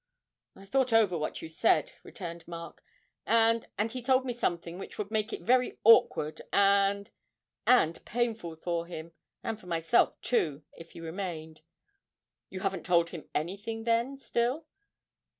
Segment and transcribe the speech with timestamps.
[0.55, 2.81] 'I thought over what you said,' returned Mark,
[3.27, 7.11] 'and and he told me something which would make it very awkward and
[7.67, 9.11] and painful for him,
[9.43, 11.61] and for myself too, if he remained.'
[12.49, 14.65] 'You haven't told him anything, then, still?'